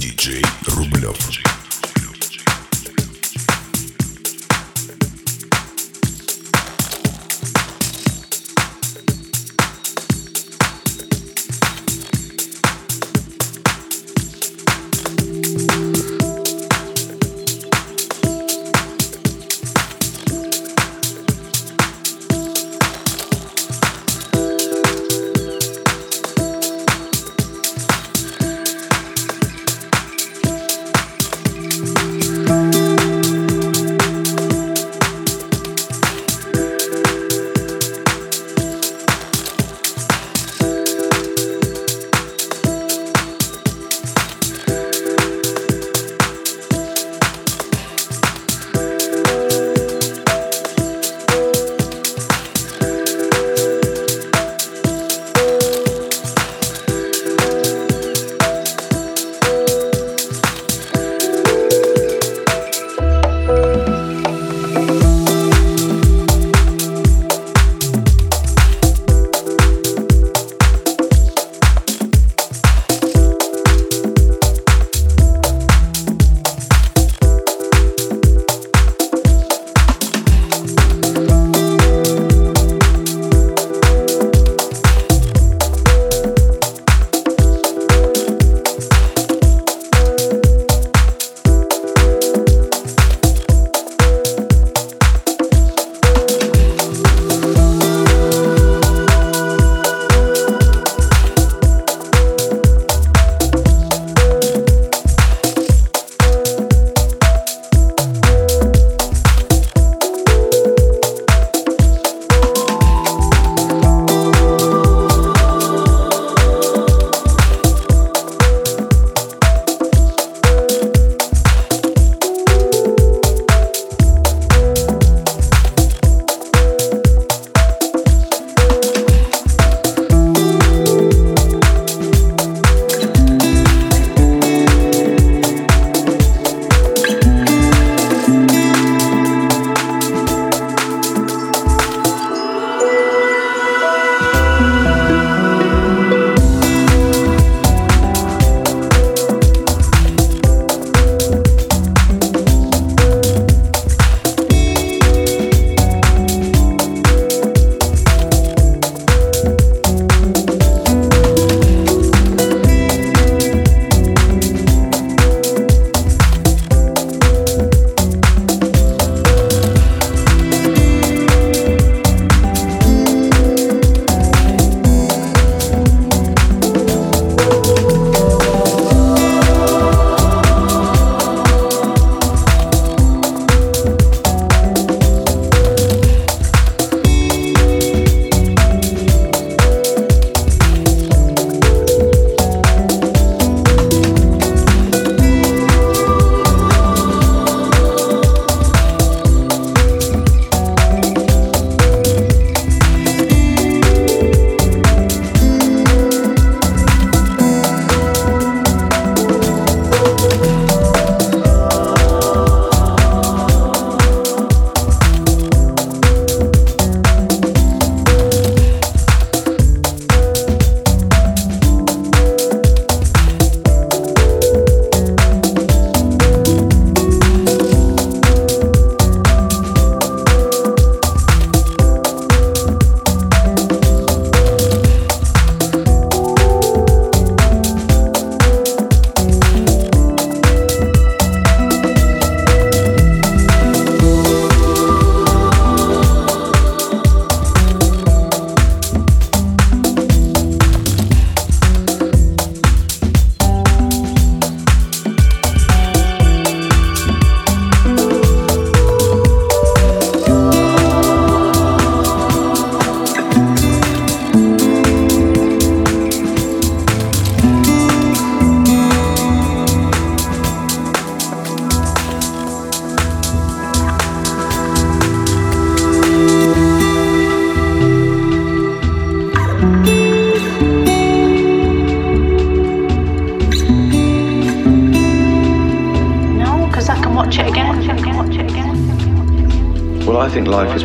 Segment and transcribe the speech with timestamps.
[0.00, 1.59] диджей Рублев.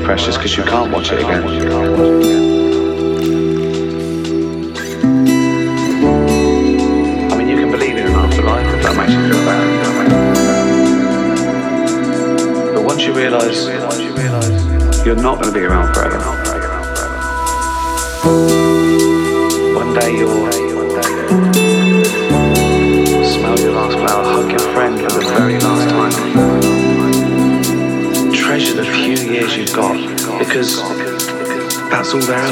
[0.05, 1.43] precious because you can't watch it again.
[7.31, 9.65] I mean, you can believe in an afterlife if that makes you feel bad.
[12.75, 13.65] But once you realize
[15.03, 16.19] you're not going to be around forever,
[19.75, 20.54] one day you're.
[29.65, 30.77] You've got because
[31.89, 32.45] that's all there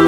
[0.00, 0.05] is.